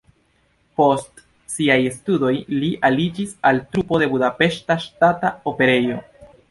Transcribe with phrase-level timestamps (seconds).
[0.79, 1.21] Post
[1.55, 6.07] siaj studoj li aliĝis al trupo de Budapeŝta Ŝtata Operejo.